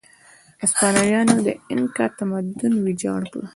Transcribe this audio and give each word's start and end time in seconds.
هسپانویانو 0.61 1.35
د 1.45 1.47
اینکا 1.71 2.05
تمدن 2.17 2.73
ویجاړ 2.85 3.21
کړ. 3.31 3.43